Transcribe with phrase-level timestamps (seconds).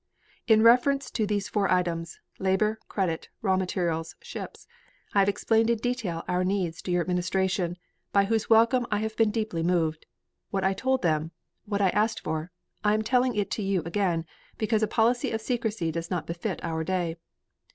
[0.47, 4.65] "In reference to these four items labor; credit, raw materials, ships
[5.13, 7.77] I have explained in detail our needs to your administration,
[8.11, 10.07] by whose welcome I have been deeply moved.
[10.49, 11.33] What I told them,
[11.65, 12.49] what I asked for,
[12.83, 14.25] I am telling it to you again,
[14.57, 17.17] because a policy of secrecy does not befit our day.